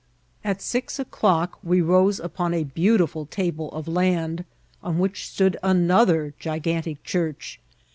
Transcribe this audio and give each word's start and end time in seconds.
'At 0.43 0.63
six 0.63 0.97
o'clock 0.97 1.59
we 1.63 1.79
rose 1.79 2.19
upon 2.19 2.55
a 2.55 2.63
beautiful 2.63 3.27
table 3.27 3.71
of 3.71 3.87
land, 3.87 4.45
on 4.81 4.97
which 4.97 5.29
stood 5.29 5.57
anodier 5.63 6.33
gigantic 6.39 7.03
drarch. 7.03 7.59